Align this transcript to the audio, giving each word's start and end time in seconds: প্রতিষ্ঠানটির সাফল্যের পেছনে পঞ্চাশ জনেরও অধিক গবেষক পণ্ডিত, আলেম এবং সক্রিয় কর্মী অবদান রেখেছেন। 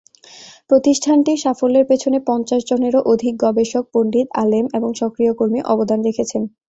প্রতিষ্ঠানটির 0.69 1.37
সাফল্যের 1.37 1.85
পেছনে 1.87 2.17
পঞ্চাশ 2.27 2.61
জনেরও 2.69 3.01
অধিক 3.05 3.33
গবেষক 3.43 3.83
পণ্ডিত, 3.93 4.27
আলেম 4.35 4.65
এবং 4.77 4.89
সক্রিয় 5.01 5.33
কর্মী 5.39 5.59
অবদান 5.65 5.99
রেখেছেন। 6.07 6.41